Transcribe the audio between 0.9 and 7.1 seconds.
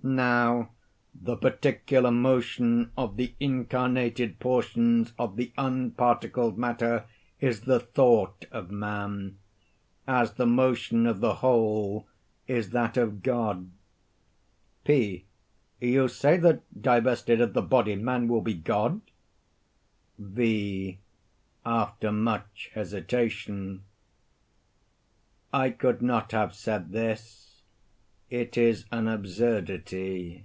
the particular motion of the incarnated portions of the unparticled matter